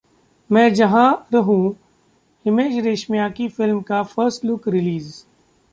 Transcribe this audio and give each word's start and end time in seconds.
मैं 0.49 0.73
जहां 0.73 1.11
रहूं: 1.33 1.71
हिमेश 2.45 2.83
रेशमिया 2.85 3.29
की 3.29 3.47
फिल्म 3.49 3.81
का 3.81 4.03
फर्स्ट 4.03 4.45
लुक 4.45 4.67
रिलीज 4.67 5.25